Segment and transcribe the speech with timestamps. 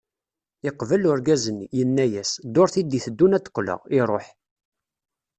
[0.65, 4.27] Yeqbel urgaz-nni, yenna-as, ddurt i d-iteddun ad d-qqleɣ, iruḥ.